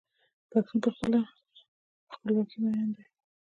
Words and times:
پښتون 0.49 0.77
په 0.83 0.89
خپله 0.95 1.19
خپلواکۍ 2.13 2.57
مین 2.63 2.89
دی. 2.95 3.03